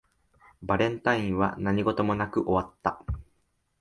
[0.63, 3.05] バレンタインは何事もなく終わった